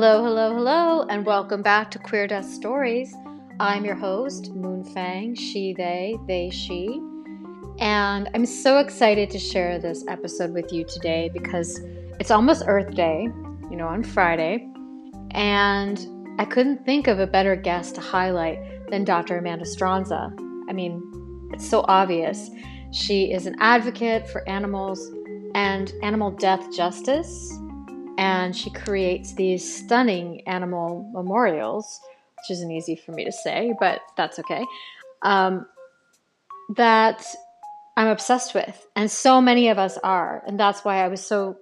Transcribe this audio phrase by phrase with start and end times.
[0.00, 3.12] Hello, hello, hello, and welcome back to Queer Death Stories.
[3.58, 7.02] I'm your host, Moon Fang, she, they, they, she.
[7.80, 11.80] And I'm so excited to share this episode with you today because
[12.20, 13.22] it's almost Earth Day,
[13.72, 14.68] you know, on Friday.
[15.32, 15.98] And
[16.38, 19.36] I couldn't think of a better guest to highlight than Dr.
[19.36, 20.32] Amanda Stronza.
[20.70, 21.02] I mean,
[21.52, 22.50] it's so obvious.
[22.92, 25.10] She is an advocate for animals
[25.56, 27.52] and animal death justice
[28.18, 32.00] and she creates these stunning animal memorials,
[32.36, 34.66] which isn't easy for me to say, but that's okay.
[35.22, 35.66] Um,
[36.74, 37.24] that
[37.96, 41.58] I'm obsessed with, and so many of us are, and that's why I was so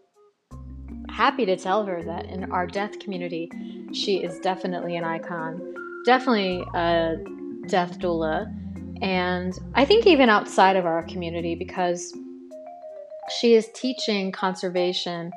[1.10, 3.50] happy to tell her that in our death community,
[3.92, 5.74] she is definitely an icon,
[6.06, 7.16] definitely a
[7.68, 8.50] death doula,
[9.02, 12.16] and I think even outside of our community because
[13.40, 15.32] she is teaching conservation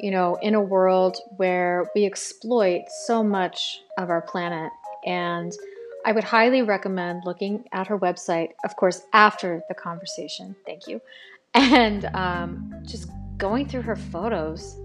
[0.00, 4.72] you know, in a world where we exploit so much of our planet.
[5.06, 5.52] And
[6.04, 10.54] I would highly recommend looking at her website, of course, after the conversation.
[10.66, 11.00] Thank you.
[11.56, 14.76] And um, just going through her photos.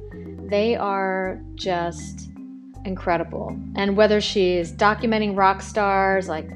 [0.50, 2.30] They are just
[2.86, 3.58] incredible.
[3.76, 6.50] And whether she's documenting rock stars like,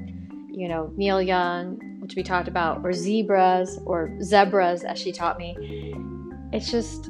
[0.52, 5.38] you know, Neil Young, which we talked about, or zebras, or zebras, as she taught
[5.38, 5.56] me,
[6.52, 7.09] it's just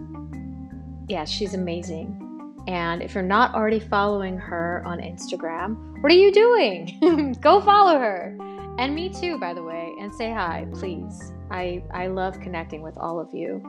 [1.08, 2.20] yeah, she's amazing.
[2.68, 7.36] And if you're not already following her on Instagram, what are you doing?
[7.42, 8.38] Go follow her.
[8.80, 11.34] And me too, by the way, and say hi, please.
[11.52, 13.62] I, I love connecting with all of you.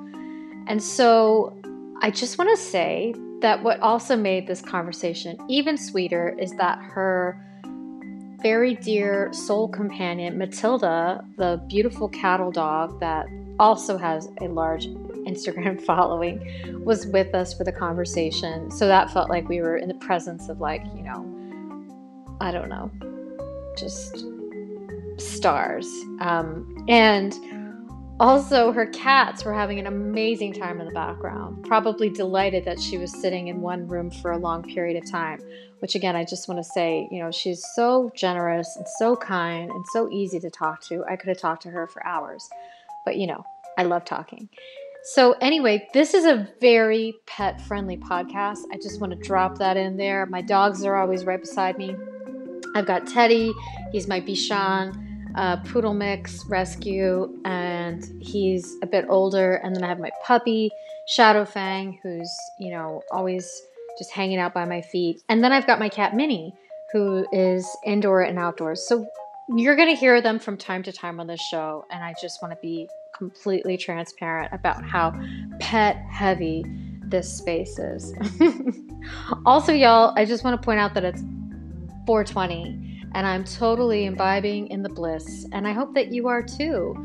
[0.66, 1.56] And so
[2.00, 6.78] I just want to say that what also made this conversation even sweeter is that
[6.78, 7.38] her
[8.42, 13.26] very dear soul companion, Matilda, the beautiful cattle dog that
[13.58, 14.86] also has a large
[15.26, 18.70] Instagram following, was with us for the conversation.
[18.70, 22.68] So that felt like we were in the presence of, like, you know, I don't
[22.68, 22.90] know,
[23.76, 24.24] just
[25.18, 25.86] stars.
[26.20, 27.34] Um, and
[28.20, 32.96] also, her cats were having an amazing time in the background, probably delighted that she
[32.96, 35.40] was sitting in one room for a long period of time.
[35.80, 39.68] Which, again, I just want to say, you know, she's so generous and so kind
[39.68, 41.04] and so easy to talk to.
[41.10, 42.48] I could have talked to her for hours.
[43.04, 43.44] But, you know,
[43.78, 44.48] I love talking.
[45.04, 48.60] So, anyway, this is a very pet friendly podcast.
[48.72, 50.24] I just want to drop that in there.
[50.26, 51.94] My dogs are always right beside me.
[52.74, 53.52] I've got Teddy,
[53.92, 55.04] he's my Bichon
[55.34, 59.54] uh, poodle mix rescue, and he's a bit older.
[59.56, 60.70] And then I have my puppy,
[61.06, 63.62] Shadow Fang, who's, you know, always
[63.98, 65.22] just hanging out by my feet.
[65.28, 66.54] And then I've got my cat Minnie,
[66.92, 68.86] who is indoor and outdoors.
[68.86, 69.06] So
[69.48, 72.40] you're going to hear them from time to time on this show, and I just
[72.42, 75.12] want to be completely transparent about how
[75.60, 76.64] pet heavy
[77.02, 78.12] this space is.
[79.46, 81.20] also, y'all, I just want to point out that it's
[82.06, 86.96] 420 and I'm totally imbibing in the bliss, and I hope that you are too.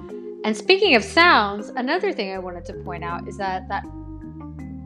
[0.44, 3.84] And speaking of sounds, another thing I wanted to point out is that that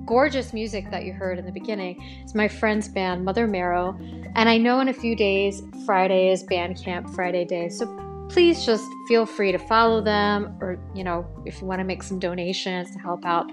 [0.05, 3.97] gorgeous music that you heard in the beginning is my friend's band Mother Marrow,
[4.35, 7.85] and I know in a few days Friday is Bandcamp Friday day, so
[8.29, 12.03] please just feel free to follow them or, you know, if you want to make
[12.03, 13.49] some donations to help out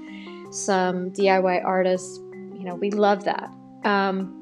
[0.50, 3.50] some DIY artists, you know, we love that.
[3.84, 4.36] Um,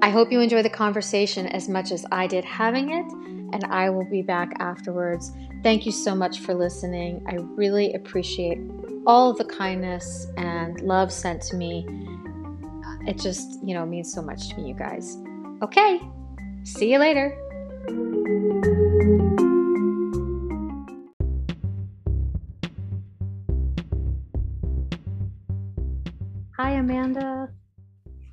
[0.00, 3.04] I hope you enjoy the conversation as much as I did having it,
[3.52, 5.32] and I will be back afterwards.
[5.62, 7.24] Thank you so much for listening.
[7.28, 8.58] I really appreciate
[9.06, 11.86] all of the kindness and love sent to me.
[13.06, 15.16] It just, you know, means so much to me, you guys.
[15.62, 16.00] Okay,
[16.62, 17.36] see you later.
[26.56, 27.48] Hi, Amanda.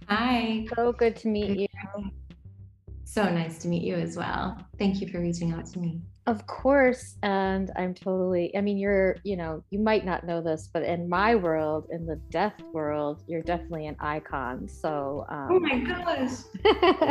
[0.08, 0.66] Hi.
[0.76, 1.68] So good to meet you.
[3.04, 4.58] So nice to meet you as well.
[4.78, 6.02] Thank you for reaching out to me.
[6.28, 7.18] Of course.
[7.22, 11.08] And I'm totally, I mean, you're, you know, you might not know this, but in
[11.08, 14.68] my world, in the death world, you're definitely an icon.
[14.68, 16.40] So, um, oh my gosh.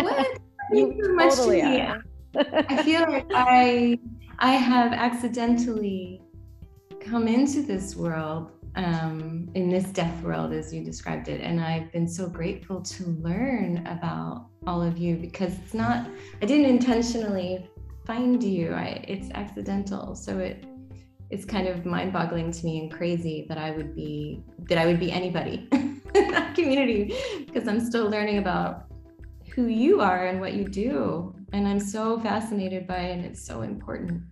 [0.03, 0.39] what?
[0.73, 1.89] you so much totally to me.
[2.69, 3.99] I feel like I
[4.41, 6.21] I have accidentally
[7.01, 11.93] come into this world um, in this death world as you described it and i've
[11.93, 16.09] been so grateful to learn about all of you because it's not
[16.43, 17.69] i didn't intentionally
[18.07, 18.73] find you.
[18.73, 20.15] I, it's accidental.
[20.15, 20.65] So it
[21.31, 25.01] it's kind of mind-boggling to me and crazy that i would be that i would
[25.01, 27.17] be anybody in that community
[27.47, 28.85] because i'm still learning about
[29.55, 31.35] who you are and what you do.
[31.53, 34.23] And i'm so fascinated by it and it's so important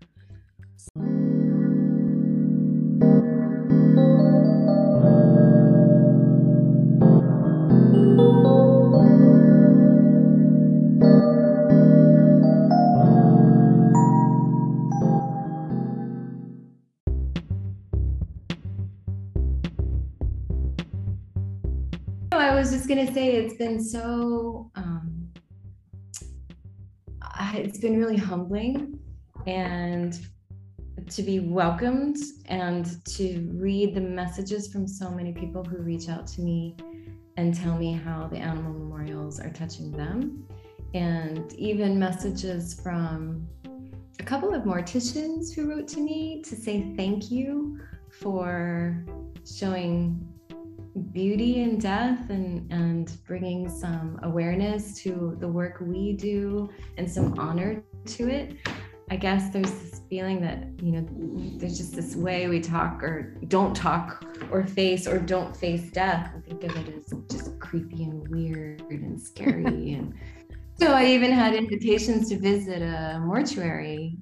[22.94, 25.28] gonna say it's been so um,
[27.54, 28.98] it's been really humbling
[29.46, 30.20] and
[31.08, 32.16] to be welcomed
[32.46, 36.76] and to read the messages from so many people who reach out to me
[37.38, 40.46] and tell me how the animal memorials are touching them.
[40.92, 43.48] And even messages from
[44.20, 47.80] a couple of morticians who wrote to me to say thank you
[48.10, 49.02] for
[49.46, 50.31] showing
[51.12, 56.68] beauty in death and, and bringing some awareness to the work we do
[56.98, 58.56] and some honor to it.
[59.10, 61.06] I guess there's this feeling that, you know,
[61.58, 66.32] there's just this way we talk or don't talk or face or don't face death.
[66.34, 69.64] I think of it as just creepy and weird and scary.
[69.94, 70.14] and
[70.78, 74.18] so I even had invitations to visit a mortuary,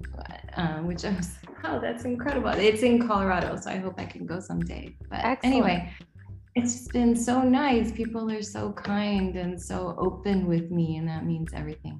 [0.57, 2.49] um, which I was like, oh, that's incredible.
[2.49, 4.95] It's in Colorado, so I hope I can go someday.
[5.09, 5.55] But Excellent.
[5.55, 5.93] anyway,
[6.55, 7.91] it's been so nice.
[7.91, 11.99] People are so kind and so open with me, and that means everything.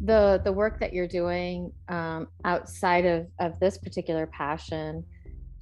[0.00, 5.04] The, the work that you're doing um, outside of, of this particular passion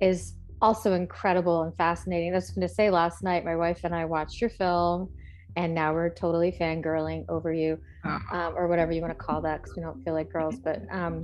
[0.00, 2.32] is also incredible and fascinating.
[2.32, 5.10] I was going to say last night, my wife and I watched your film,
[5.56, 9.62] and now we're totally fangirling over you, um, or whatever you want to call that,
[9.62, 10.56] because we don't feel like girls.
[10.58, 11.22] But um,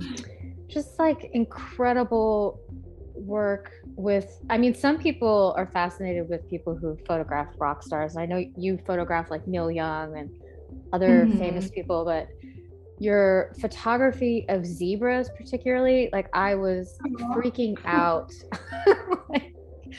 [0.67, 2.59] just like incredible
[3.13, 4.41] work with.
[4.49, 8.17] I mean, some people are fascinated with people who photograph rock stars.
[8.17, 10.29] I know you photograph like Neil Young and
[10.91, 11.39] other mm-hmm.
[11.39, 12.27] famous people, but
[12.99, 17.35] your photography of zebras particularly like i was Aww.
[17.35, 18.31] freaking out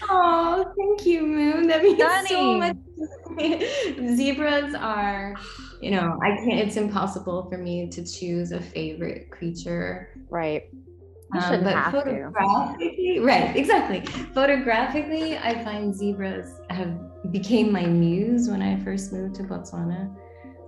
[0.09, 2.27] oh thank you moon that means Stunning.
[2.27, 2.77] so much
[4.17, 5.35] zebras are
[5.81, 10.71] you know i can't it's impossible for me to choose a favorite creature right
[11.35, 13.21] um, but photographically, to.
[13.23, 14.01] right, exactly.
[14.33, 16.97] Photographically, I find zebras have
[17.33, 20.15] became my muse when I first moved to Botswana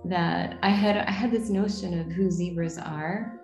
[0.05, 3.39] that I had I had this notion of who zebras are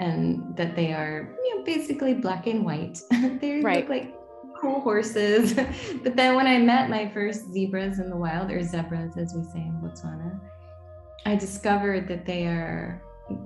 [0.00, 3.00] and that they are you know basically black and white.
[3.40, 3.78] they right.
[3.78, 4.14] look like
[4.60, 5.54] cool horses.
[6.02, 9.42] but then when I met my first zebras in the wild, or zebras as we
[9.44, 10.40] say in Botswana,
[11.26, 13.02] I discovered that they are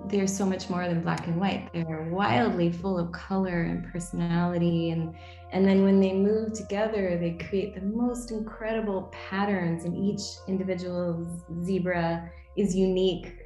[0.07, 1.69] they're so much more than black and white.
[1.73, 5.15] They're wildly full of color and personality and
[5.53, 11.27] and then when they move together, they create the most incredible patterns and each individual
[11.63, 13.37] zebra is unique,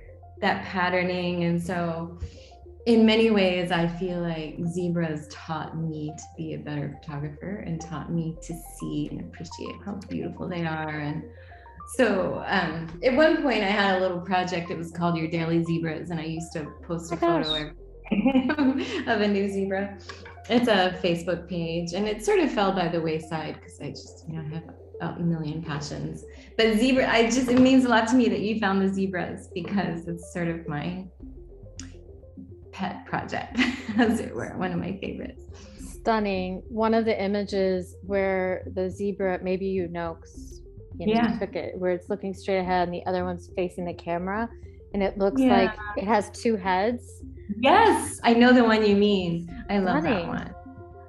[0.40, 1.44] that patterning.
[1.44, 2.16] And so,
[2.86, 7.80] in many ways, I feel like zebras taught me to be a better photographer and
[7.80, 11.00] taught me to see and appreciate how beautiful they are.
[11.00, 11.24] And
[11.96, 14.70] so, um, at one point, I had a little project.
[14.70, 17.72] It was called Your Daily Zebras, and I used to post a oh photo
[19.12, 19.98] of a new zebra.
[20.48, 24.28] It's a Facebook page, and it sort of fell by the wayside because I just,
[24.28, 24.62] you know,
[25.00, 26.24] have a million passions.
[26.56, 29.48] But zebra, I just it means a lot to me that you found the zebras
[29.52, 31.04] because it's sort of my
[32.76, 33.58] pet project,
[33.98, 35.42] as it were, one of my favorites.
[35.78, 36.62] Stunning.
[36.68, 40.18] One of the images where the zebra, maybe you know,
[40.98, 41.38] you know, yeah.
[41.38, 44.48] took it where it's looking straight ahead and the other one's facing the camera,
[44.92, 45.56] and it looks yeah.
[45.56, 47.22] like it has two heads.
[47.58, 49.48] Yes, I know the one you mean.
[49.70, 50.26] I love Stunning.
[50.26, 50.54] that one.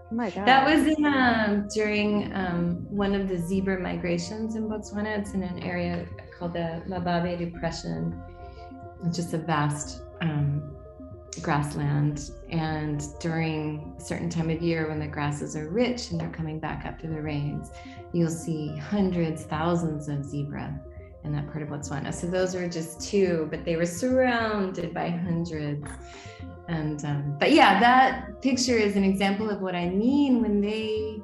[0.10, 0.48] Oh my God.
[0.48, 5.20] That was in um, during um, one of the zebra migrations in Botswana.
[5.20, 6.08] It's in an area
[6.40, 8.18] called the Mababe Depression.
[9.06, 10.77] It's just a vast um,
[11.42, 12.32] grassland.
[12.50, 16.60] And during a certain time of year when the grasses are rich and they're coming
[16.60, 17.72] back after the rains,
[18.14, 20.80] you'll see hundreds, thousands of zebra
[21.24, 22.14] in that part of Botswana.
[22.14, 25.88] So those were just two, but they were surrounded by hundreds
[26.68, 31.18] and um, but yeah that picture is an example of what i mean when they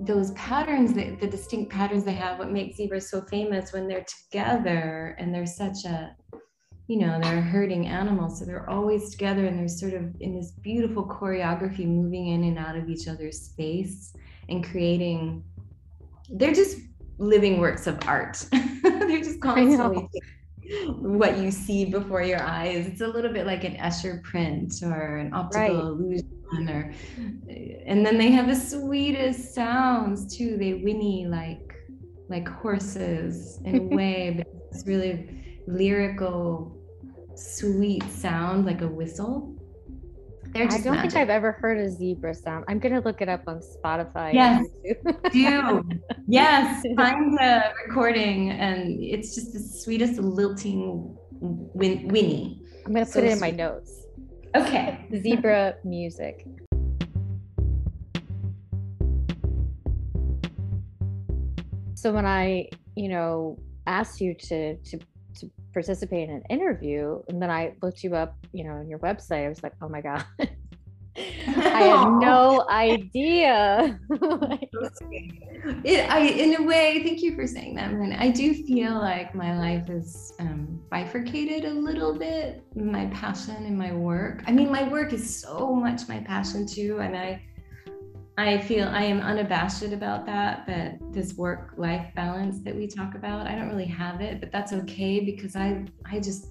[0.00, 4.04] those patterns the, the distinct patterns they have what makes zebras so famous when they're
[4.04, 6.14] together and they're such a
[6.92, 10.50] you know they're herding animals so they're always together and they're sort of in this
[10.50, 14.12] beautiful choreography moving in and out of each other's space
[14.50, 15.42] and creating
[16.28, 16.76] they're just
[17.16, 18.44] living works of art
[18.82, 20.06] they're just constantly
[20.98, 22.86] what you see before your eyes.
[22.86, 25.70] It's a little bit like an Escher print or an optical right.
[25.70, 26.92] illusion or
[27.86, 30.56] and then they have the sweetest sounds too.
[30.56, 31.74] They whinny like
[32.28, 36.76] like horses in a way, but it's really lyrical,
[37.34, 39.56] sweet sound like a whistle.
[40.52, 41.12] They're just I don't magic.
[41.12, 42.66] think I've ever heard a zebra sound.
[42.68, 44.34] I'm gonna look it up on Spotify.
[44.34, 44.66] Yes,
[45.32, 45.82] do
[46.28, 52.60] yes, find the recording, and it's just the sweetest lilting win- whinny.
[52.84, 54.04] I'm gonna so put it in my notes.
[54.54, 56.46] Okay, zebra music.
[61.94, 64.98] So when I, you know, asked you to to
[65.72, 69.46] participate in an interview, and then I looked you up, you know, on your website,
[69.46, 70.24] I was like, oh my god.
[71.16, 73.98] I had no idea.
[75.84, 77.90] it, I, in a way, thank you for saying that.
[77.90, 82.64] And I do feel like my life is um, bifurcated a little bit.
[82.74, 84.42] My passion and my work.
[84.46, 87.42] I mean, my work is so much my passion too, and I
[88.38, 93.14] I feel I am unabashed about that, but this work life balance that we talk
[93.14, 96.46] about, I don't really have it, but that's okay because I I just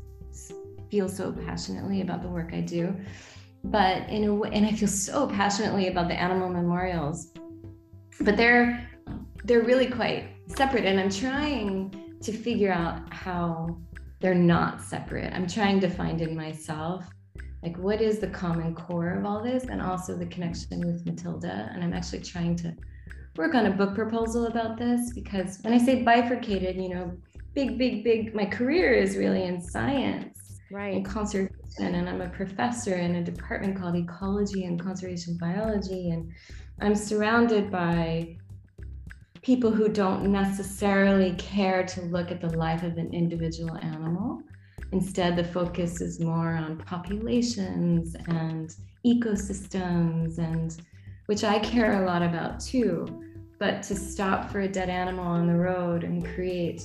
[0.92, 2.96] feel so passionately about the work I do.
[3.64, 7.32] But in a way, and I feel so passionately about the animal memorials.
[8.20, 8.88] But they're
[9.44, 13.78] they're really quite separate and I'm trying to figure out how
[14.20, 15.34] they're not separate.
[15.34, 17.06] I'm trying to find in myself
[17.64, 21.70] like what is the common core of all this and also the connection with matilda?
[21.74, 22.76] And i'm actually trying to
[23.38, 27.12] work on a book proposal about this because when i say bifurcated you know
[27.54, 30.96] big big big my career is really in science right.
[30.96, 36.32] and conservation and i'm a professor in a department called ecology and conservation biology and
[36.82, 38.36] i'm surrounded by
[39.42, 44.42] people who don't necessarily care to look at the life of an individual animal
[44.92, 50.78] Instead, the focus is more on populations and ecosystems, and
[51.28, 53.08] which I care a lot about too.
[53.60, 56.82] But to stop for a dead animal on the road and create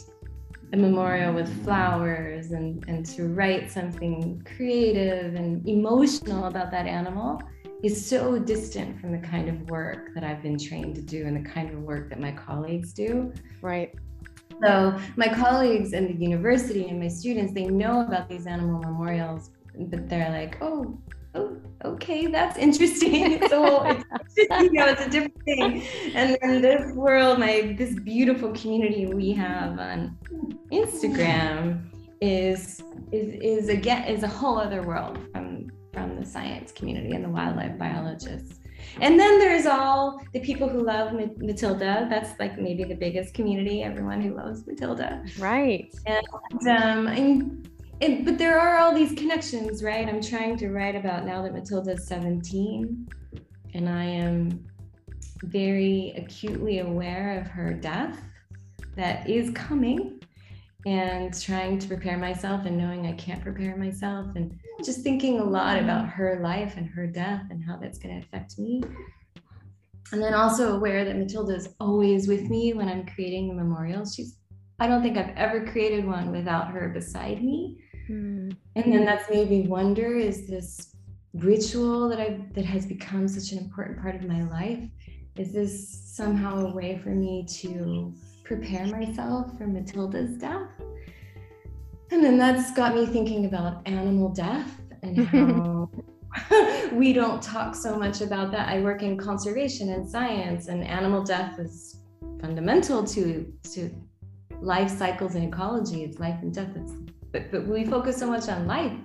[0.72, 7.40] a memorial with flowers and, and to write something creative and emotional about that animal
[7.82, 11.44] is so distant from the kind of work that I've been trained to do and
[11.44, 13.32] the kind of work that my colleagues do.
[13.60, 13.94] Right.
[14.62, 19.50] So my colleagues in the university and my students, they know about these animal memorials,
[19.78, 20.98] but they're like, oh,
[21.34, 23.46] oh, okay, that's interesting.
[23.48, 24.04] so it's,
[24.62, 25.82] you know, it's a different thing.
[26.14, 30.16] And then this world, my this beautiful community we have on
[30.72, 37.12] Instagram is is is again is a whole other world from from the science community
[37.12, 38.60] and the wildlife biologists.
[39.00, 42.06] And then there's all the people who love Matilda.
[42.08, 45.24] That's like maybe the biggest community, everyone who loves Matilda.
[45.38, 45.94] Right.
[46.06, 46.26] And,
[46.62, 47.68] um, and,
[48.00, 50.08] and, but there are all these connections, right?
[50.08, 53.06] I'm trying to write about now that Matilda's 17
[53.74, 54.64] and I am
[55.42, 58.22] very acutely aware of her death
[58.96, 60.20] that is coming
[60.86, 65.44] and trying to prepare myself and knowing I can't prepare myself and just thinking a
[65.44, 68.82] lot about her life and her death and how that's going to affect me.
[70.12, 74.14] And then also aware that Matilda is always with me when I'm creating the memorials.
[74.14, 74.38] She's,
[74.78, 77.82] I don't think I've ever created one without her beside me.
[78.08, 78.56] Mm.
[78.76, 80.94] And then that's made me wonder is this
[81.34, 84.88] ritual that I've, that has become such an important part of my life,
[85.36, 88.14] is this somehow a way for me to
[88.46, 90.68] prepare myself for Matilda's death?
[92.10, 95.90] And then that's got me thinking about animal death and how
[96.92, 98.68] we don't talk so much about that.
[98.68, 102.00] I work in conservation and science, and animal death is
[102.40, 103.90] fundamental to to
[104.60, 106.04] life cycles and ecology.
[106.04, 106.70] It's life and death.
[106.76, 106.92] It's,
[107.32, 108.96] but, but we focus so much on life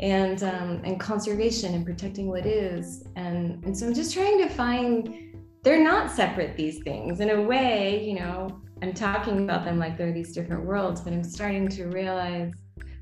[0.00, 3.04] and um, and conservation and protecting what is.
[3.16, 5.33] And and so I'm just trying to find
[5.64, 8.04] they're not separate these things in a way.
[8.04, 11.86] You know, I'm talking about them like they're these different worlds, but I'm starting to
[11.86, 12.52] realize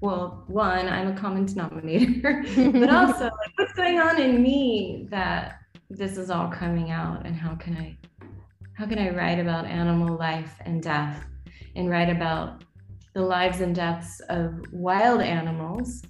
[0.01, 5.61] well, one, I'm a common denominator, but also like, what's going on in me that
[5.91, 7.97] this is all coming out and how can I
[8.75, 11.25] how can I write about animal life and death
[11.77, 12.65] and write about
[13.15, 16.03] the lives and deaths of wild animals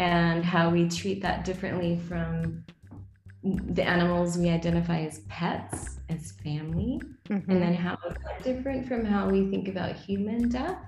[0.00, 2.64] and how we treat that differently from
[3.44, 7.50] the animals we identify as pets, as family, mm-hmm.
[7.50, 10.78] and then how is that different from how we think about human death?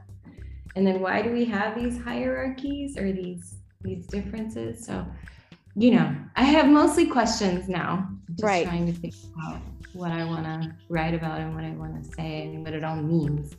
[0.75, 4.84] And then why do we have these hierarchies or these these differences?
[4.84, 5.06] So,
[5.75, 8.08] you know, I have mostly questions now.
[8.30, 8.66] Just right.
[8.66, 9.60] trying to figure out
[9.92, 12.84] what I want to write about and what I want to say and what it
[12.84, 13.54] all means.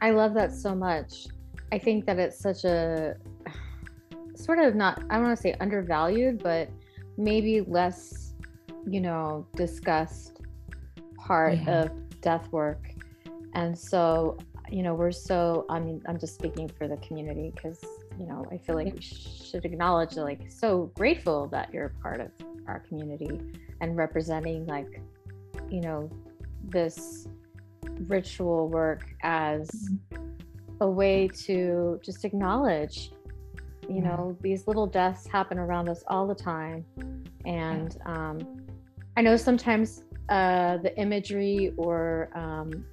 [0.00, 1.26] I love that so much.
[1.72, 3.16] I think that it's such a
[4.34, 6.70] sort of not I don't want to say undervalued, but
[7.16, 8.34] maybe less,
[8.86, 10.40] you know, discussed
[11.16, 11.82] part yeah.
[11.82, 12.90] of death work.
[13.54, 14.36] And so,
[14.70, 17.80] you know, we're so, I mean, I'm just speaking for the community because,
[18.18, 22.30] you know, I feel like we should acknowledge, like, so grateful that you're part of
[22.66, 23.40] our community
[23.80, 25.00] and representing, like,
[25.70, 26.10] you know,
[26.64, 27.28] this
[28.06, 30.24] ritual work as mm-hmm.
[30.80, 33.12] a way to just acknowledge
[33.88, 36.84] you know these little deaths happen around us all the time
[37.44, 38.40] and um,
[39.16, 42.84] i know sometimes uh, the imagery or um,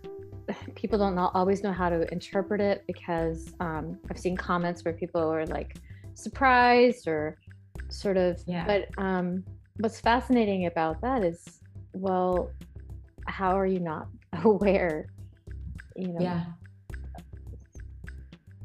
[0.75, 5.21] people don't always know how to interpret it because um, I've seen comments where people
[5.21, 5.77] are like
[6.13, 7.37] surprised or
[7.89, 8.41] sort of.
[8.45, 8.65] Yeah.
[8.65, 9.43] But um,
[9.77, 11.61] what's fascinating about that is,
[11.93, 12.51] well,
[13.27, 14.07] how are you not
[14.43, 15.07] aware?
[15.95, 16.21] You know.
[16.21, 16.45] Yeah.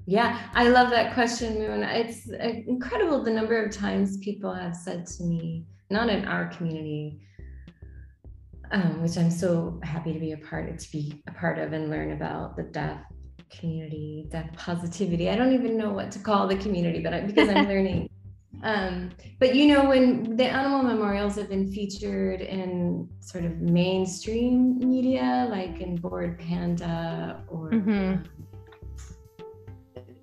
[0.06, 1.82] Yeah, I love that question, Moon.
[1.82, 6.46] It's uh, incredible the number of times people have said to me, not in our
[6.46, 7.20] community,
[8.70, 11.72] um, which I'm so happy to be a part of, to be a part of
[11.72, 13.02] and learn about the death
[13.50, 15.28] community, death positivity.
[15.28, 18.08] I don't even know what to call the community, but I, because I'm learning.
[18.62, 24.78] Um, but you know, when the animal memorials have been featured in sort of mainstream
[24.78, 28.22] media, like in Bored Panda or mm-hmm.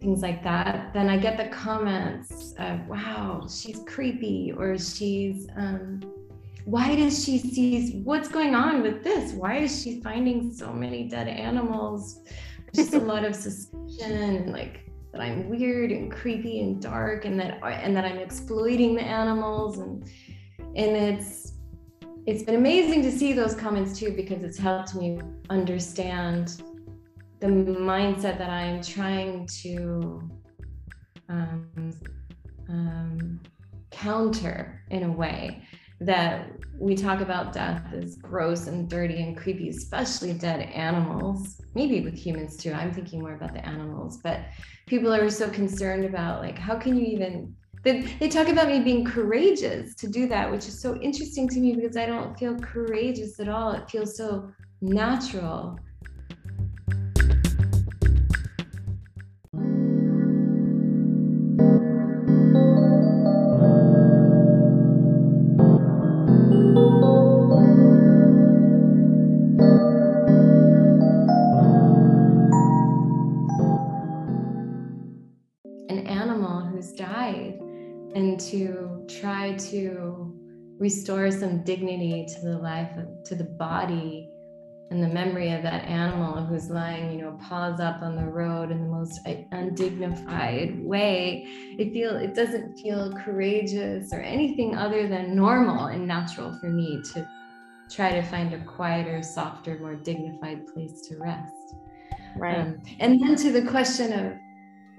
[0.04, 6.02] Things like that, then I get the comments of, "Wow, she's creepy," or "She's." Um,
[6.66, 9.34] why does she see what's going on with this?
[9.34, 12.22] Why is she finding so many dead animals?
[12.74, 17.40] Just a lot of suspicion and like that I'm weird and creepy and dark and
[17.40, 20.10] that and that I'm exploiting the animals and
[20.76, 21.54] and it's
[22.26, 26.64] it's been amazing to see those comments too because it's helped me understand
[27.44, 30.32] the mindset that I'm trying to
[31.28, 31.92] um,
[32.70, 33.42] um,
[33.92, 35.62] counter in a way
[36.00, 42.00] that we talk about death as gross and dirty and creepy, especially dead animals, maybe
[42.00, 42.72] with humans too.
[42.72, 44.40] I'm thinking more about the animals, but
[44.88, 47.54] people are so concerned about like, how can you even?
[47.84, 51.60] They, they talk about me being courageous to do that, which is so interesting to
[51.60, 53.74] me because I don't feel courageous at all.
[53.74, 55.78] It feels so natural
[80.84, 82.92] restore some dignity to the life
[83.24, 84.30] to the body
[84.92, 88.70] and the memory of that animal who's lying you know paws up on the road
[88.70, 89.18] in the most
[89.54, 91.46] undignified way.
[91.80, 97.02] It feel it doesn't feel courageous or anything other than normal and natural for me
[97.14, 97.26] to
[97.90, 101.76] try to find a quieter softer more dignified place to rest.
[102.36, 102.58] Right.
[102.58, 104.34] Um, and then to the question of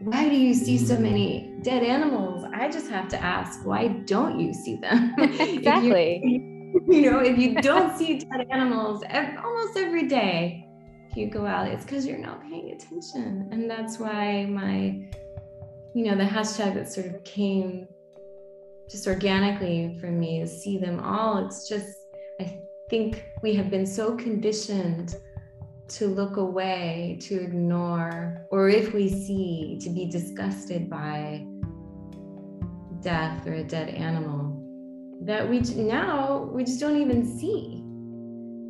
[0.05, 2.45] why do you see so many dead animals?
[2.53, 5.14] I just have to ask, why don't you see them?
[5.19, 6.21] exactly.
[6.23, 9.03] you, you, know, if you don't see dead animals
[9.43, 10.69] almost every day,
[11.11, 13.49] if you go out, it's because you're not paying attention.
[13.51, 15.09] And that's why my,
[15.95, 17.88] you know, the hashtag that sort of came
[18.90, 21.38] just organically for me is see them all.
[21.47, 21.97] It's just,
[22.38, 25.17] I think we have been so conditioned
[25.88, 31.47] to look away, to ignore, or if we see, to be disgusted by
[33.01, 34.64] death or a dead animal
[35.25, 37.81] that we now we just don't even see.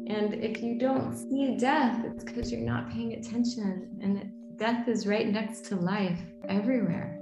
[0.07, 3.89] And if you don't see death, it's because you're not paying attention.
[4.03, 7.14] And death is right next to life everywhere.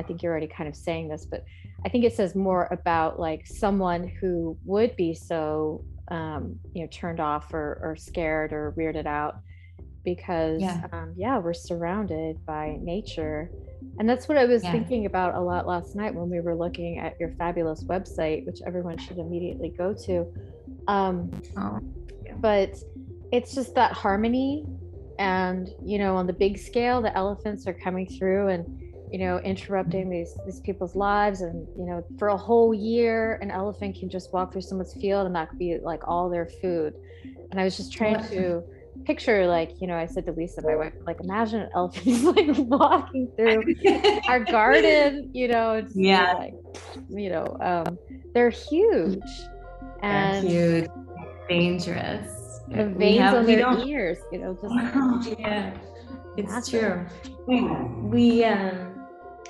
[0.00, 1.44] I think you're already kind of saying this, but
[1.84, 6.88] I think it says more about like someone who would be so, um, you know,
[6.90, 9.40] turned off or, or scared or weirded out
[10.04, 10.86] because, yeah.
[10.92, 13.50] Um, yeah, we're surrounded by nature.
[13.98, 14.72] And that's what I was yeah.
[14.72, 18.60] thinking about a lot last night when we were looking at your fabulous website, which
[18.66, 20.26] everyone should immediately go to.
[20.88, 21.80] Um, oh.
[22.36, 22.76] But
[23.30, 24.64] it's just that harmony.
[25.18, 28.64] And, you know, on the big scale, the elephants are coming through and
[29.10, 33.50] you know interrupting these these people's lives and you know for a whole year an
[33.50, 36.94] elephant can just walk through someone's field and that could be like all their food.
[37.50, 38.62] And i was just trying to
[39.04, 42.58] picture like you know i said to lisa my wife like imagine an elephant like
[42.68, 43.74] walking through
[44.28, 46.32] our garden you know yeah.
[46.34, 46.54] like
[47.08, 47.98] you know um
[48.34, 49.18] they're huge.
[50.02, 50.90] And they're huge
[51.48, 52.60] dangerous.
[52.68, 55.72] The veins have, on their ears you know just yeah
[56.36, 57.04] it's true.
[57.46, 58.89] We, we um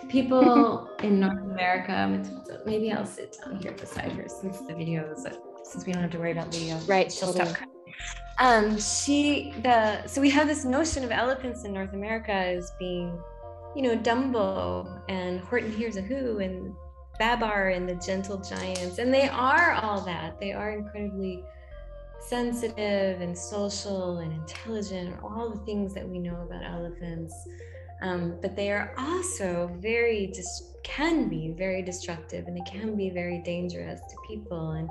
[0.08, 2.22] people in North America,
[2.66, 5.26] maybe I'll sit down here beside her since the video is,
[5.64, 6.78] since we don't have to worry about video.
[6.86, 7.10] Right.
[7.10, 7.56] She'll stop.
[8.38, 13.18] um, she the so we have this notion of elephants in North America as being,
[13.74, 16.74] you know, Dumbo and Horton Hears a Who and
[17.18, 20.40] Babar and the Gentle Giants, and they are all that.
[20.40, 21.44] They are incredibly
[22.20, 27.34] sensitive and social and intelligent, all the things that we know about elephants.
[28.02, 33.10] Um, but they are also very dis- can be very destructive and they can be
[33.10, 34.88] very dangerous to people and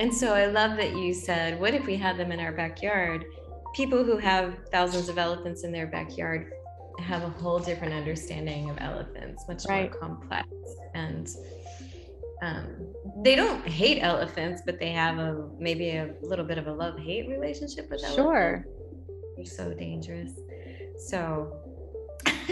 [0.00, 3.26] and so I love that you said, what if we had them in our backyard?
[3.74, 6.50] People who have thousands of elephants in their backyard
[7.00, 9.90] have a whole different understanding of elephants, much right.
[9.90, 10.48] more complex.
[10.94, 11.28] And
[12.40, 12.66] um,
[13.22, 16.98] they don't hate elephants, but they have a maybe a little bit of a love
[16.98, 18.16] hate relationship with elephants.
[18.16, 18.66] Sure.
[19.36, 20.32] They're so dangerous.
[20.96, 21.60] So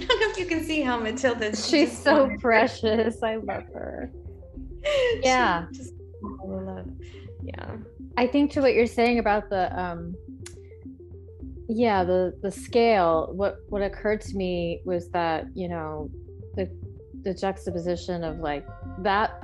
[0.03, 1.55] I don't know if you can see how Matilda.
[1.57, 3.23] She's so precious.
[3.23, 4.13] I love her.
[5.23, 5.67] Yeah.
[5.73, 6.87] Just love
[7.43, 7.77] yeah
[8.17, 10.15] i think to what you're saying about the um
[11.69, 16.11] yeah the the scale what what occurred to me was that you know
[16.55, 16.69] the
[17.23, 18.67] the juxtaposition of like
[18.99, 19.43] that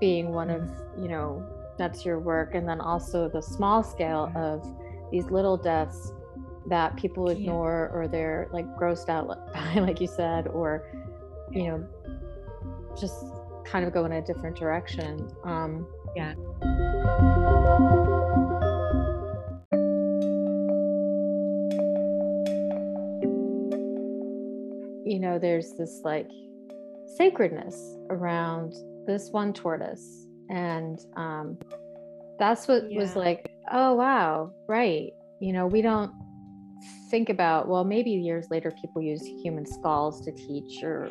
[0.00, 1.44] being one of you know
[1.78, 4.66] that's your work and then also the small scale of
[5.10, 6.12] these little deaths
[6.68, 7.98] that people ignore yeah.
[7.98, 10.84] or they're like grossed out by like you said or
[11.52, 11.88] you know
[12.98, 13.24] just
[13.64, 16.34] kind of go in a different direction um yeah
[25.06, 26.28] you know, there's this like
[27.16, 28.74] sacredness around
[29.06, 30.26] this one tortoise.
[30.50, 31.56] And um,
[32.40, 32.98] that's what yeah.
[32.98, 35.12] was like, oh, wow, right.
[35.40, 36.12] You know, we don't
[37.10, 41.10] think about, well, maybe years later people use human skulls to teach, or,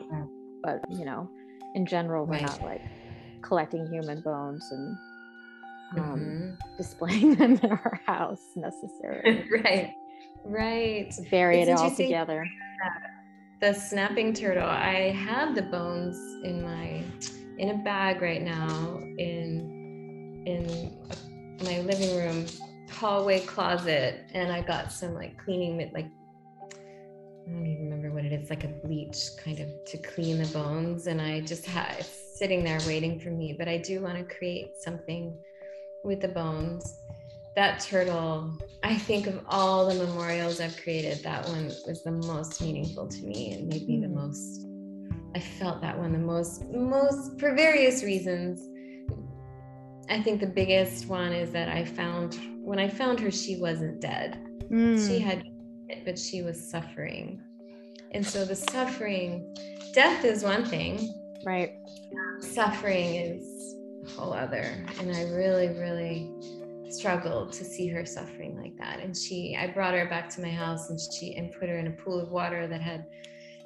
[0.64, 1.30] but, you know,
[1.76, 2.82] in general, we're not like
[3.42, 4.98] collecting human bones and
[5.98, 6.52] um, mm-hmm.
[6.78, 9.46] displaying them in our house necessarily.
[9.64, 9.94] right,
[10.44, 11.14] right.
[11.30, 12.48] Bury it's it all together.
[13.62, 14.68] The snapping turtle.
[14.68, 17.04] I have the bones in my
[17.58, 22.46] in a bag right now in in my living room
[22.96, 26.08] hallway closet, and I got some like cleaning like
[27.48, 30.48] I don't even remember what it is, like a bleach kind of to clean the
[30.48, 31.06] bones.
[31.06, 33.56] And I just had it's sitting there waiting for me.
[33.58, 35.38] But I do want to create something
[36.04, 36.98] with the bones.
[37.56, 42.62] That turtle, I think of all the memorials I've created, that one was the most
[42.62, 44.16] meaningful to me and made me the hmm.
[44.16, 44.68] most.
[45.36, 48.62] I felt that one the most, most for various reasons.
[50.10, 54.02] I think the biggest one is that I found when I found her, she wasn't
[54.02, 54.44] dead.
[54.72, 55.08] Mm.
[55.08, 55.44] She had,
[56.04, 57.40] but she was suffering.
[58.12, 59.56] And so the suffering,
[59.94, 61.14] death is one thing.
[61.46, 61.74] Right.
[62.40, 63.76] Suffering is
[64.08, 64.84] a whole other.
[65.00, 66.34] And I really, really
[66.90, 69.00] struggled to see her suffering like that.
[69.00, 71.88] And she, I brought her back to my house and she, and put her in
[71.88, 73.06] a pool of water that had,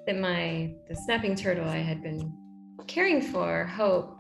[0.07, 2.33] that my, the snapping turtle I had been
[2.88, 4.18] caring for, Hope,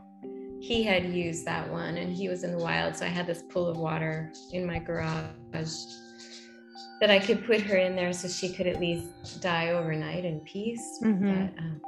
[0.59, 2.95] he had used that one and he was in the wild.
[2.95, 5.25] So I had this pool of water in my garage
[7.01, 10.41] that I could put her in there so she could at least die overnight in
[10.41, 10.99] peace.
[11.01, 11.45] Mm-hmm.
[11.45, 11.81] But, um,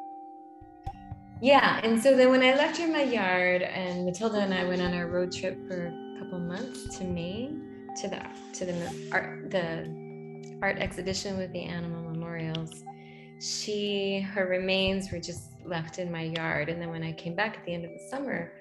[1.42, 4.64] yeah and so then when i left her in my yard and matilda and i
[4.64, 9.10] went on our road trip for a couple months to maine to the to the
[9.12, 12.84] art the art exhibition with the animal memorials
[13.40, 17.58] she her remains were just left in my yard and then when i came back
[17.58, 18.54] at the end of the summer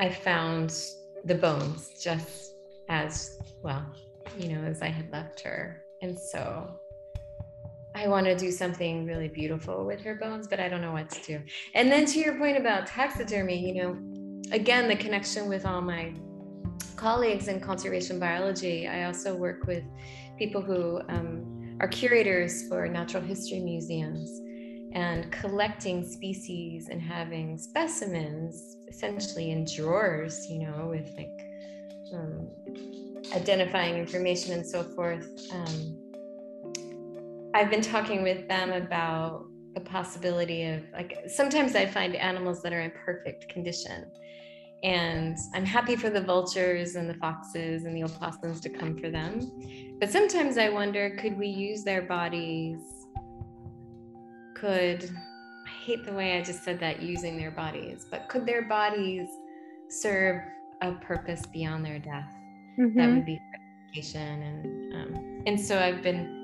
[0.00, 0.68] i found
[1.24, 2.54] the bones just
[2.88, 3.86] as well
[4.36, 6.80] you know as i had left her and so
[7.94, 11.10] I want to do something really beautiful with her bones, but I don't know what
[11.10, 11.42] to do.
[11.74, 13.98] And then to your point about taxidermy, you know,
[14.52, 16.14] again, the connection with all my
[16.96, 19.82] colleagues in conservation biology, I also work with
[20.38, 24.40] people who um, are curators for natural history museums
[24.92, 31.40] and collecting species and having specimens essentially in drawers, you know, with like
[32.12, 32.48] um,
[33.34, 35.28] identifying information and so forth.
[35.52, 35.96] Um,
[37.54, 42.72] I've been talking with them about the possibility of like sometimes I find animals that
[42.72, 44.10] are in perfect condition.
[44.82, 49.10] And I'm happy for the vultures and the foxes and the opossums to come for
[49.10, 49.96] them.
[50.00, 52.99] But sometimes I wonder could we use their bodies?
[54.60, 55.10] Could,
[55.66, 59.26] I hate the way I just said that using their bodies, but could their bodies
[59.88, 60.42] serve
[60.82, 62.30] a purpose beyond their death?
[62.78, 62.98] Mm-hmm.
[62.98, 64.42] That would be gratification.
[64.42, 66.40] And, um, and so I've been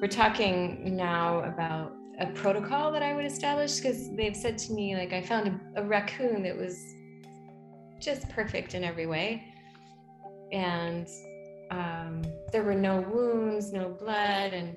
[0.00, 4.96] we're talking now about a protocol that I would establish because they've said to me,
[4.96, 6.94] like, I found a, a, raccoon that was
[8.00, 9.52] just perfect in every way.
[10.52, 11.08] And
[11.72, 14.76] um, there were no wounds, no blood, and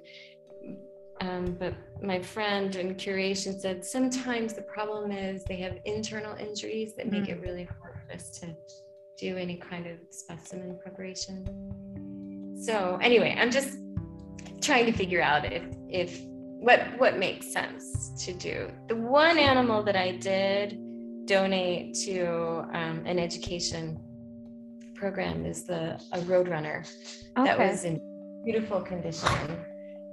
[1.22, 6.96] um, but my friend in curation said sometimes the problem is they have internal injuries
[6.98, 7.30] that make mm.
[7.30, 8.56] it really hard for us to
[9.20, 11.46] do any kind of specimen preparation.
[12.60, 13.78] So anyway, I'm just
[14.62, 16.22] trying to figure out if if
[16.60, 18.72] what what makes sense to do.
[18.88, 20.80] The one animal that I did
[21.26, 24.00] donate to um, an education
[24.96, 26.80] program is the a roadrunner
[27.38, 27.48] okay.
[27.48, 28.02] that was in
[28.44, 29.66] beautiful condition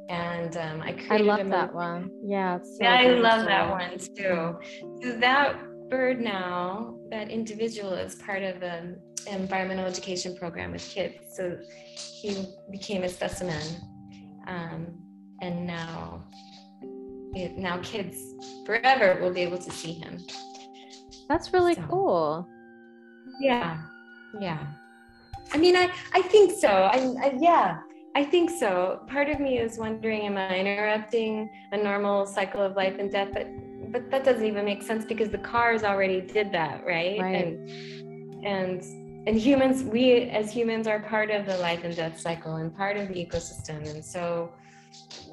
[0.08, 1.28] and um, I created.
[1.28, 2.10] I love that one.
[2.24, 4.58] Yeah, so yeah, I love that one too.
[5.02, 11.14] So that bird now, that individual is part of an environmental education program with kids.
[11.34, 11.58] So
[11.94, 13.62] he became a specimen,
[14.46, 14.86] um,
[15.40, 16.24] and now,
[17.34, 18.16] it, now kids
[18.64, 20.18] forever will be able to see him.
[21.28, 22.48] That's really so, cool.
[23.40, 23.82] Yeah,
[24.40, 24.66] yeah.
[25.52, 26.68] I mean, I I think so.
[26.68, 27.80] I, I yeah.
[28.18, 29.00] I think so.
[29.06, 33.28] Part of me is wondering, am I interrupting a normal cycle of life and death?
[33.32, 33.46] But
[33.92, 37.20] but that doesn't even make sense because the cars already did that, right?
[37.20, 37.46] right.
[37.46, 38.82] And and
[39.28, 42.96] and humans, we as humans are part of the life and death cycle and part
[42.96, 43.88] of the ecosystem.
[43.88, 44.52] And so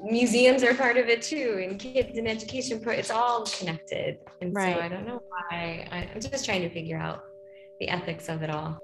[0.04, 4.18] museums are part of it too, and kids and education, it's all connected.
[4.40, 4.76] And right.
[4.76, 5.88] so I don't know why.
[5.90, 7.24] I'm just trying to figure out
[7.80, 8.78] the ethics of it all.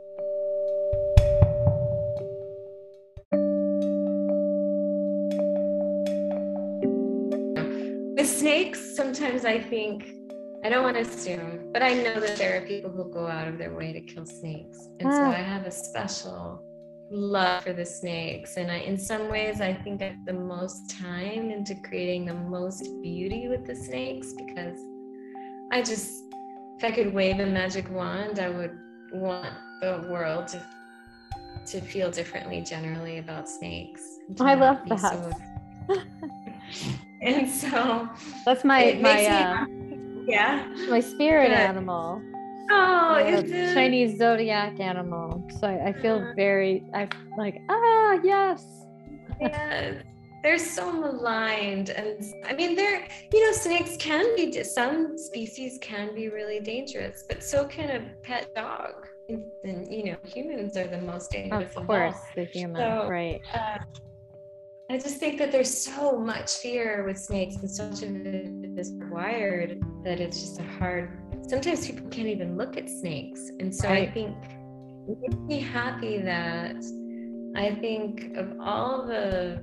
[8.63, 10.15] Snakes, sometimes I think,
[10.65, 13.49] I don't want to assume, but I know that there are people who go out
[13.49, 14.79] of their way to kill snakes.
[15.01, 15.13] And ah.
[15.13, 16.63] so I have a special
[17.11, 18.57] love for the snakes.
[18.57, 22.35] And I, in some ways, I think I have the most time into creating the
[22.35, 24.79] most beauty with the snakes because
[25.73, 26.11] I just,
[26.79, 28.79] if I could wave a magic wand, I would
[29.13, 30.65] want the world to
[31.65, 34.03] to feel differently generally about snakes.
[34.41, 34.99] I love that.
[34.99, 35.33] So,
[37.23, 38.09] and so
[38.45, 39.67] that's my my uh,
[40.27, 41.57] yeah my spirit Good.
[41.57, 42.21] animal.
[42.71, 45.47] Oh, it's Chinese zodiac animal.
[45.61, 48.65] So I, I feel very I like ah yes.
[49.41, 50.03] yes.
[50.43, 56.15] They're so maligned, and I mean, they're you know, snakes can be some species can
[56.17, 59.07] be really dangerous, but so can a pet dog.
[59.29, 61.77] And, and you know, humans are the most dangerous.
[61.77, 63.41] Of course, of the human, so, right?
[63.55, 63.79] Uh,
[64.91, 68.79] I just think that there's so much fear with snakes and so much of it
[68.79, 71.19] is wired that it's just a hard
[71.49, 73.51] sometimes people can't even look at snakes.
[73.61, 74.09] And so right.
[74.09, 74.37] I think
[75.09, 76.77] it makes me happy that
[77.57, 79.63] I think of all the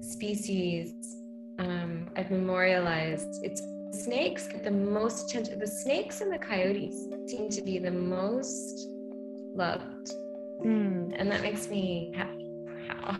[0.00, 0.92] species
[1.58, 5.58] um, I've memorialized, it's snakes get the most attention.
[5.58, 8.88] The snakes and the coyotes seem to be the most
[9.54, 10.12] loved.
[10.64, 11.14] Mm.
[11.16, 12.48] And that makes me happy.
[12.48, 13.18] Wow.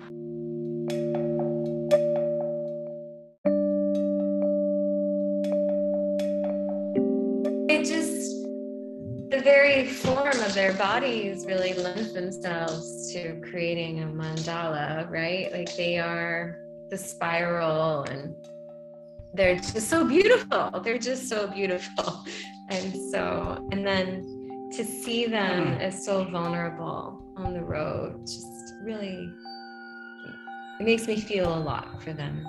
[10.54, 15.52] Their bodies really lend themselves to creating a mandala, right?
[15.52, 16.58] Like they are
[16.90, 18.34] the spiral and
[19.34, 20.80] they're just so beautiful.
[20.84, 22.24] They're just so beautiful.
[22.70, 25.80] And so, and then to see them mm.
[25.80, 29.30] as so vulnerable on the road just really
[30.80, 32.46] it makes me feel a lot for them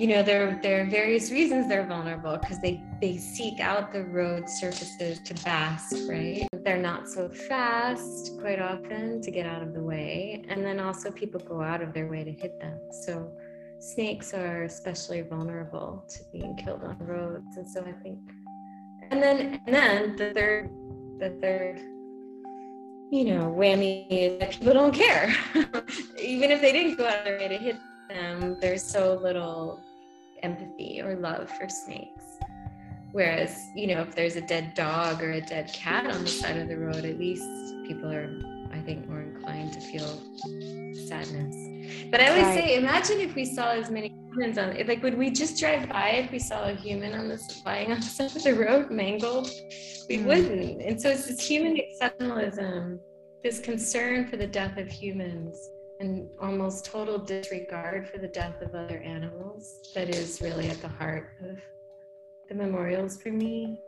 [0.00, 4.02] you know there there are various reasons they're vulnerable because they they seek out the
[4.04, 6.48] road surfaces to bask right?
[6.64, 10.42] They're not so fast quite often to get out of the way.
[10.48, 12.78] And then also people go out of their way to hit them.
[13.04, 13.30] So
[13.78, 17.58] snakes are especially vulnerable to being killed on roads.
[17.58, 18.20] And so i think
[19.10, 20.70] and then and then the third
[21.18, 21.78] the third
[23.10, 25.36] you know whammy is that people don't care.
[26.18, 27.76] Even if they didn't go out of their way to hit
[28.08, 29.84] them there's so little
[30.42, 32.24] empathy or love for snakes.
[33.12, 36.56] Whereas, you know, if there's a dead dog or a dead cat on the side
[36.56, 37.42] of the road, at least
[37.86, 38.30] people are,
[38.72, 40.22] I think, more inclined to feel
[41.08, 42.08] sadness.
[42.10, 42.54] But I always right.
[42.54, 46.10] say, imagine if we saw as many humans on, like, would we just drive by
[46.10, 49.50] if we saw a human on this lying on the side of the road, mangled?
[50.08, 50.26] We mm.
[50.26, 50.80] wouldn't.
[50.80, 53.00] And so it's this human exceptionalism,
[53.42, 55.58] this concern for the death of humans
[56.00, 60.88] and almost total disregard for the death of other animals that is really at the
[60.88, 61.58] heart of
[62.48, 63.78] the memorials for me.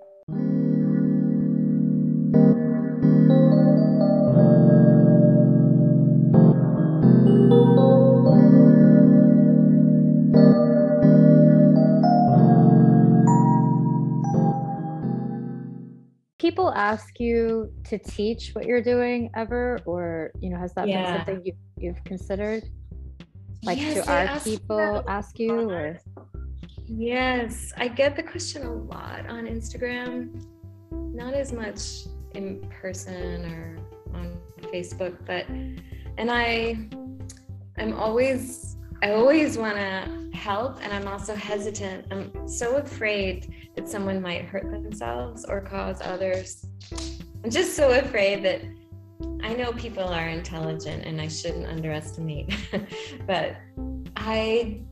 [16.52, 21.02] People ask you to teach what you're doing ever or you know has that yeah.
[21.02, 22.62] been something you, you've considered
[23.64, 25.98] Like, yes, do our people ask you or?
[26.86, 30.44] Yes, I get the question a lot on Instagram.
[30.90, 31.80] Not as much
[32.34, 33.78] in person or
[34.14, 34.36] on
[34.72, 35.46] Facebook, but
[36.18, 36.88] and I
[37.78, 42.06] I'm always I always want to help and I'm also hesitant.
[42.12, 46.64] I'm so afraid that someone might hurt themselves or cause others.
[47.42, 48.62] I'm just so afraid that
[49.42, 52.54] I know people are intelligent and I shouldn't underestimate,
[53.26, 53.56] but
[54.16, 54.82] I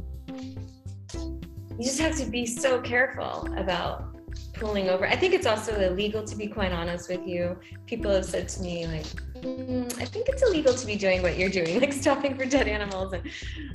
[1.81, 4.17] you just have to be so careful about
[4.55, 5.07] pulling over.
[5.07, 7.59] I think it's also illegal to be quite honest with you.
[7.87, 9.07] People have said to me like,
[9.43, 13.13] I think it's illegal to be doing what you're doing, like stopping for dead animals,
[13.13, 13.23] and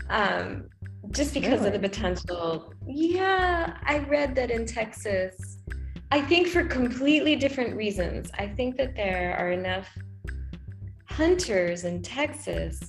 [0.10, 0.70] um,
[1.12, 1.68] just because really?
[1.68, 2.74] of the potential.
[2.88, 5.58] Yeah, I read that in Texas.
[6.12, 8.30] I think for completely different reasons.
[8.38, 9.88] I think that there are enough
[11.06, 12.80] hunters in Texas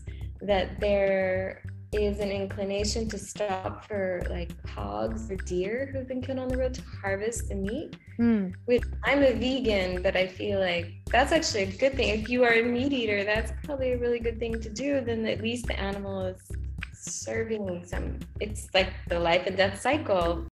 [0.43, 1.63] that there
[1.93, 6.57] is an inclination to stop for like hogs or deer who've been killed on the
[6.57, 7.97] road to harvest the meat.
[8.19, 8.55] Mm.
[8.65, 12.09] Which I'm a vegan, but I feel like that's actually a good thing.
[12.21, 15.01] If you are a meat eater, that's probably a really good thing to do.
[15.01, 16.51] Then at least the animal is
[16.95, 18.19] serving some.
[18.41, 20.47] It's like the life and death cycle.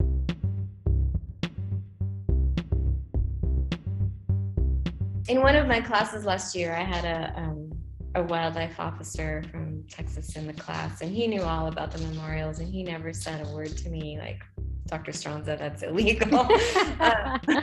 [5.28, 7.72] In one of my classes last year, I had a um,
[8.14, 12.58] a wildlife officer from Texas in the class, and he knew all about the memorials,
[12.58, 14.42] and he never said a word to me like,
[14.86, 15.12] Dr.
[15.12, 16.34] Stronza that's illegal.
[16.34, 17.62] uh, but,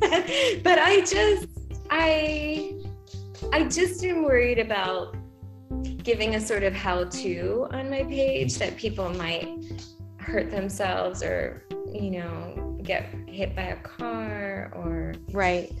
[0.62, 1.48] but I just,
[1.90, 2.74] I,
[3.52, 5.16] I just am worried about
[6.02, 9.48] giving a sort of how-to on my page that people might
[10.18, 15.72] hurt themselves or, you know, get hit by a car or right.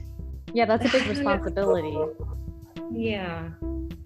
[0.52, 1.96] Yeah, that's a big responsibility.
[2.90, 3.48] Yeah.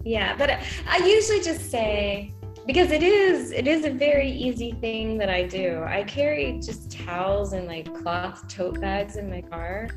[0.03, 0.35] Yeah.
[0.37, 2.33] But I usually just say,
[2.65, 5.83] because it is it is a very easy thing that I do.
[5.85, 9.89] I carry just towels and like cloth tote bags in my car,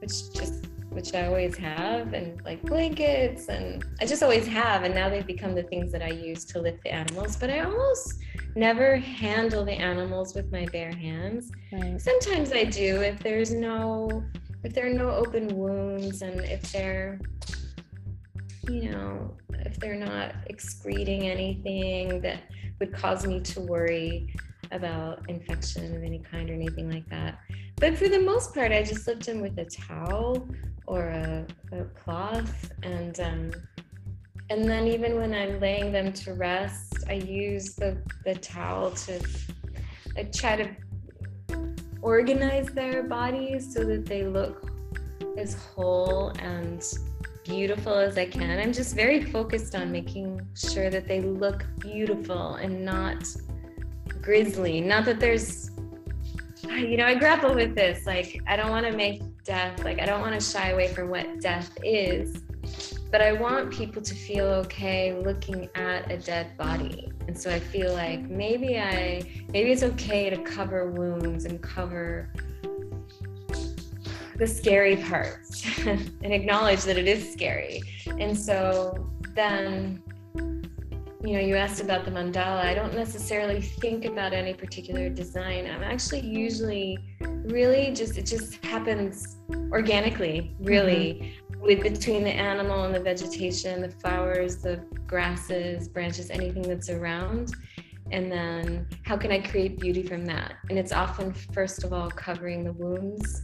[0.00, 4.82] which just which I always have, and like blankets, and I just always have.
[4.82, 7.36] And now they've become the things that I use to lift the animals.
[7.36, 8.14] But I almost
[8.56, 11.50] never handle the animals with my bare hands.
[11.72, 12.00] Right.
[12.00, 14.24] Sometimes I do if there's no
[14.64, 17.20] if there are no open wounds and if they're
[18.68, 22.42] you know, if they're not excreting anything that
[22.80, 24.34] would cause me to worry
[24.70, 27.38] about infection of any kind or anything like that.
[27.76, 30.48] But for the most part, I just lift them with a towel
[30.86, 33.50] or a, a cloth, and um,
[34.50, 39.20] and then even when I'm laying them to rest, I use the the towel to
[40.16, 40.68] I try to
[42.02, 44.70] organize their bodies so that they look
[45.36, 46.82] as whole and
[47.48, 48.60] beautiful as I can.
[48.60, 53.24] I'm just very focused on making sure that they look beautiful and not
[54.20, 54.82] grisly.
[54.82, 55.70] Not that there's,
[56.62, 58.06] you know, I grapple with this.
[58.06, 61.08] Like, I don't want to make death, like, I don't want to shy away from
[61.08, 62.42] what death is,
[63.10, 67.10] but I want people to feel okay looking at a dead body.
[67.26, 72.30] And so I feel like maybe I, maybe it's okay to cover wounds and cover
[74.38, 77.82] the scary parts and acknowledge that it is scary.
[78.18, 80.00] And so then,
[81.24, 82.64] you know, you asked about the mandala.
[82.64, 85.66] I don't necessarily think about any particular design.
[85.66, 89.38] I'm actually usually really just, it just happens
[89.72, 91.14] organically, really.
[91.20, 91.44] Mm-hmm.
[91.60, 97.52] With between the animal and the vegetation, the flowers, the grasses, branches, anything that's around
[98.10, 102.10] and then how can i create beauty from that and it's often first of all
[102.10, 103.42] covering the wounds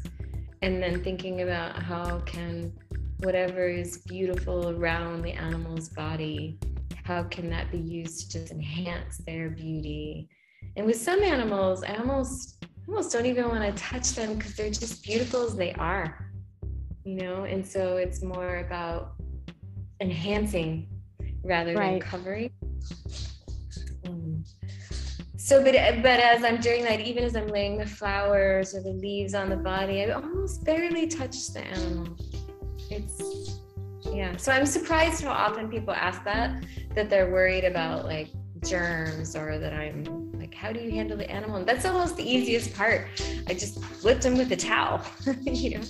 [0.65, 2.73] and then thinking about how can
[3.19, 6.59] whatever is beautiful around the animal's body
[7.05, 10.27] how can that be used to just enhance their beauty?
[10.77, 14.71] And with some animals i almost almost don't even want to touch them because they're
[14.71, 16.25] just beautiful as they are
[17.05, 17.45] you know?
[17.45, 19.13] And so it's more about
[20.01, 20.89] enhancing
[21.45, 22.01] rather right.
[22.01, 22.51] than covering
[25.45, 28.89] so but but as i'm doing that even as i'm laying the flowers or the
[28.89, 32.17] leaves on the body i almost barely touch the animal.
[32.91, 33.61] It's
[34.11, 34.37] yeah.
[34.37, 36.65] So i'm surprised how often people ask that
[36.95, 38.29] that they're worried about like
[38.65, 41.57] germs or that i'm like how do you handle the animal?
[41.57, 43.09] And that's almost the easiest part.
[43.47, 45.05] I just lift them with a towel
[45.43, 45.85] you know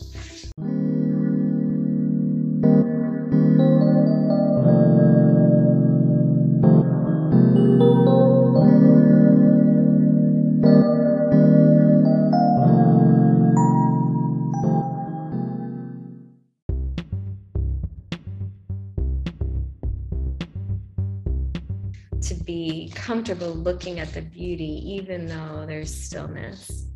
[23.05, 26.87] comfortable looking at the beauty, even though there's stillness,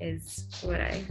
[0.00, 1.04] is what I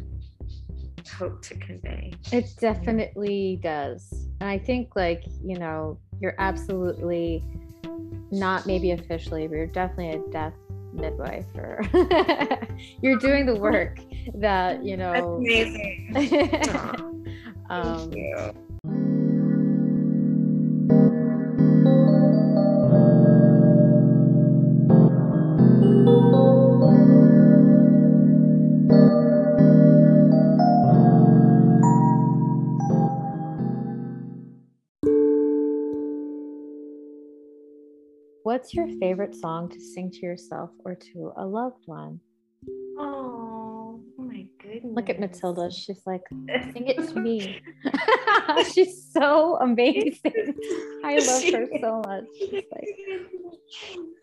[1.18, 2.14] hope to convey.
[2.32, 4.10] It definitely does.
[4.39, 7.43] And I think, like, you know, you're absolutely
[8.32, 10.54] not maybe officially, but you're definitely a death
[10.93, 11.82] midwife or
[13.02, 14.00] you're doing the work
[14.36, 15.43] that, you know.
[15.43, 16.88] That's amazing.
[17.70, 18.66] um, Thank you.
[38.58, 42.20] What's your favorite song to sing to yourself or to a loved one?
[42.97, 44.95] Oh, my goodness.
[44.95, 45.70] Look at Matilda.
[45.70, 46.24] She's like,
[46.74, 47.62] sing it to me.
[48.74, 50.55] She's so amazing.
[51.05, 52.24] I love her so much.
[52.39, 52.89] She's like,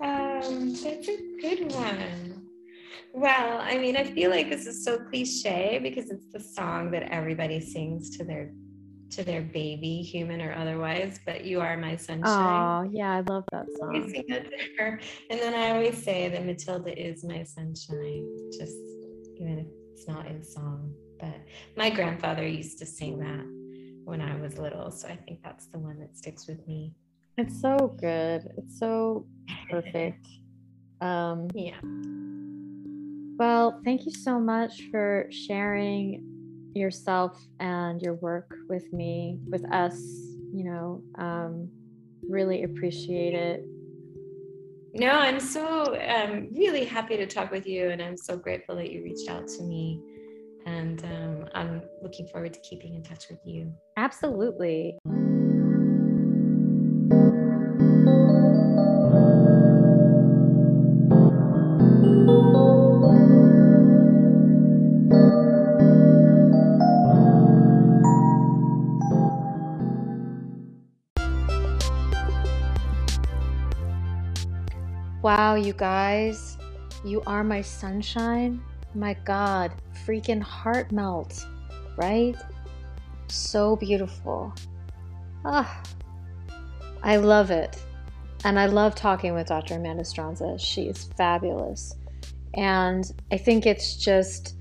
[0.03, 2.49] um, that's a good one.
[3.13, 7.05] Well, I mean, I feel like this is so cliche because it's the song that
[7.05, 8.51] everybody sings to their
[9.17, 12.25] to their baby, human or otherwise, but you are my sunshine.
[12.25, 13.97] Oh, yeah, I love that song.
[13.97, 15.01] I sing that to her.
[15.31, 18.77] And then I always say that Matilda is my sunshine, just
[19.37, 20.93] even if it's not in song.
[21.21, 21.37] But
[21.77, 23.45] my grandfather used to sing that
[24.05, 24.91] when I was little.
[24.91, 26.93] So I think that's the one that sticks with me.
[27.39, 28.43] It's so good.
[28.59, 29.27] It's so
[29.71, 30.27] perfect.
[31.01, 31.81] Um, yeah.
[33.37, 36.34] Well, thank you so much for sharing
[36.75, 39.97] yourself and your work with me, with us,
[40.53, 41.69] you know, um,
[42.29, 43.65] really appreciate it.
[44.97, 48.93] No, I'm so um, really happy to talk with you, and I'm so grateful that
[48.93, 50.01] you reached out to me.
[50.67, 53.73] And um, I'm looking forward to keeping in touch with you.
[53.97, 54.97] Absolutely.
[75.25, 76.59] Wow, you guys,
[77.03, 78.63] you are my sunshine.
[78.95, 79.73] My God,
[80.07, 81.47] freaking heart melt,
[81.97, 82.37] right?
[83.29, 84.55] So beautiful.
[85.47, 85.83] Ah,
[87.03, 87.83] I love it.
[88.45, 89.77] And I love talking with Dr.
[89.77, 90.61] Amanda Stronza.
[90.61, 91.97] She is fabulous.
[92.53, 94.59] And I think it's just,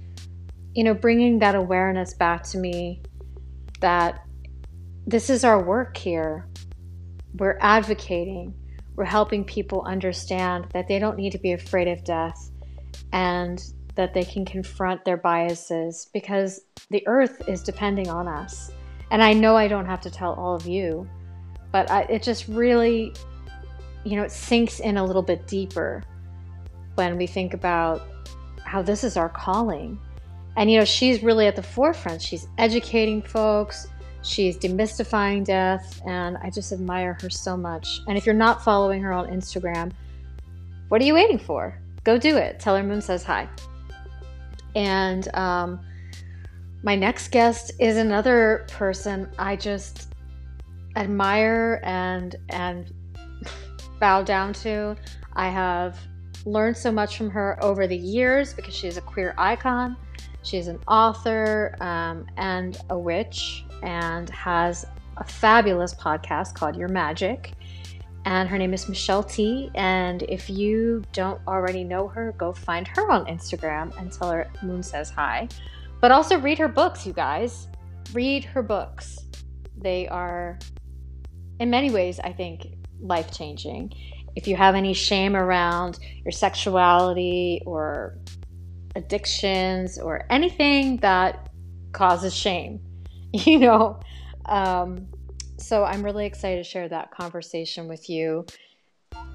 [0.73, 3.01] you know, bringing that awareness back to me
[3.81, 4.25] that
[5.05, 6.47] this is our work here.
[7.35, 8.53] We're advocating
[8.95, 12.51] we're helping people understand that they don't need to be afraid of death
[13.11, 13.63] and
[13.95, 18.71] that they can confront their biases because the earth is depending on us.
[19.11, 21.07] And I know I don't have to tell all of you,
[21.71, 23.13] but I, it just really,
[24.03, 26.03] you know, it sinks in a little bit deeper
[26.95, 28.01] when we think about
[28.63, 29.99] how this is our calling.
[30.55, 32.21] And, you know, she's really at the forefront.
[32.21, 33.87] She's educating folks,
[34.23, 37.99] She's demystifying death, and I just admire her so much.
[38.07, 39.91] And if you're not following her on Instagram,
[40.87, 41.77] what are you waiting for?
[42.05, 42.59] Go do it.
[42.59, 43.49] Tell her Moon says hi.
[44.75, 45.79] And um,
[46.83, 50.13] my next guest is another person I just
[50.95, 52.93] admire and and
[53.99, 54.95] bow down to.
[55.33, 55.99] I have
[56.45, 59.97] learned so much from her over the years because she is a queer icon.
[60.43, 64.85] She's an author um, and a witch and has
[65.17, 67.53] a fabulous podcast called Your Magic.
[68.25, 69.69] And her name is Michelle Tea.
[69.75, 74.49] And if you don't already know her, go find her on Instagram and tell her
[74.63, 75.49] Moon says hi.
[75.99, 77.67] But also read her books, you guys.
[78.13, 79.19] Read her books.
[79.77, 80.57] They are,
[81.59, 82.67] in many ways, I think,
[83.01, 83.93] life changing.
[84.35, 88.17] If you have any shame around your sexuality or
[88.95, 91.49] addictions or anything that
[91.91, 92.79] causes shame,
[93.45, 93.99] you know.
[94.45, 95.07] Um,
[95.57, 98.45] so I'm really excited to share that conversation with you.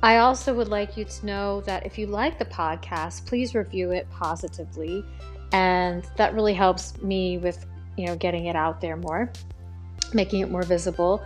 [0.03, 3.91] I also would like you to know that if you like the podcast, please review
[3.91, 5.05] it positively.
[5.53, 9.33] And that really helps me with, you know, getting it out there more,
[10.13, 11.25] making it more visible.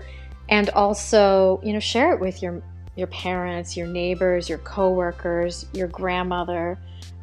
[0.49, 2.63] And also, you know, share it with your
[2.95, 6.79] your parents, your neighbors, your coworkers, your grandmother,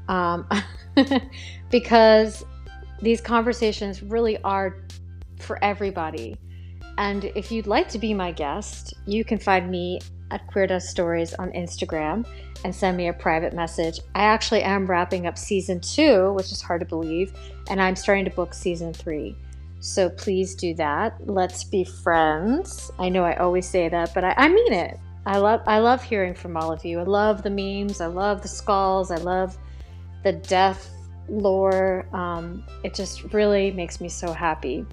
[0.08, 0.48] um,
[1.70, 2.44] because
[3.02, 4.78] these conversations really are
[5.40, 6.38] for everybody.
[6.98, 10.00] And if you'd like to be my guest, you can find me
[10.32, 12.26] at Queer Dust Stories on Instagram
[12.64, 14.00] and send me a private message.
[14.16, 17.34] I actually am wrapping up season two, which is hard to believe,
[17.70, 19.36] and I'm starting to book season three.
[19.80, 21.16] So please do that.
[21.26, 22.92] Let's be friends.
[23.00, 25.00] I know I always say that, but I, I mean it.
[25.26, 27.00] I love I love hearing from all of you.
[27.00, 28.02] I love the memes.
[28.02, 29.12] I love the skulls.
[29.12, 29.58] I love
[30.24, 30.90] the death
[31.30, 32.08] lore.
[32.14, 34.86] Um, it just really makes me so happy.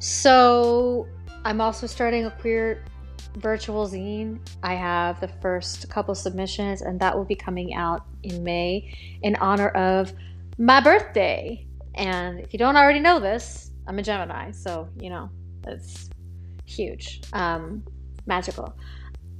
[0.00, 1.06] So
[1.44, 2.84] I'm also starting a queer
[3.36, 4.40] virtual zine.
[4.62, 9.36] I have the first couple submissions, and that will be coming out in May in
[9.36, 10.12] honor of
[10.58, 11.66] my birthday.
[11.94, 15.28] And if you don't already know this, I'm a Gemini, so you know
[15.66, 16.08] it's
[16.64, 17.84] huge, um,
[18.26, 18.74] magical.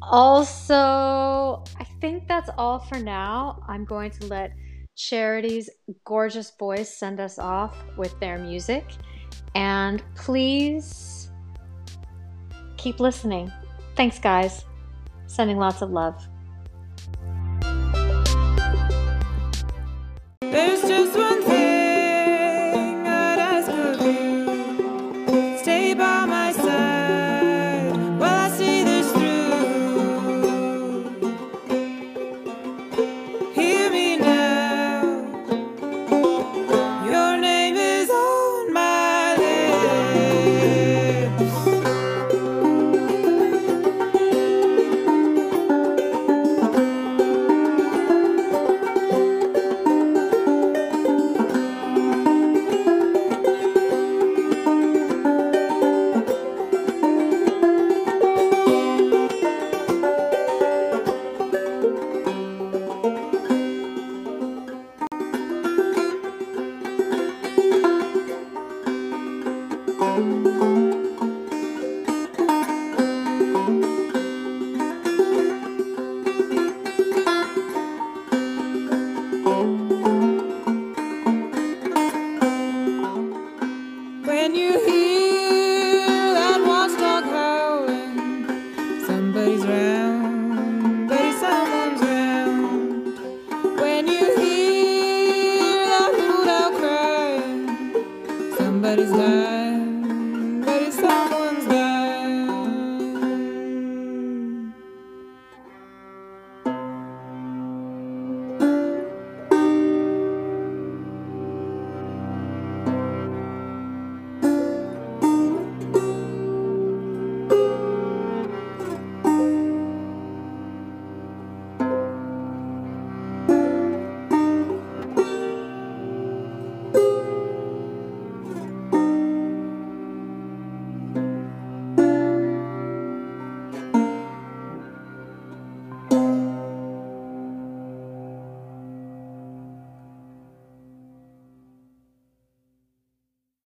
[0.02, 3.62] Also, I think that's all for now.
[3.66, 4.52] I'm going to let
[4.94, 5.70] Charity's
[6.04, 8.84] gorgeous voice send us off with their music.
[9.54, 11.30] And please
[12.76, 13.52] keep listening.
[13.96, 14.64] Thanks, guys.
[15.26, 16.26] Sending lots of love.
[20.40, 21.59] There's just one thing.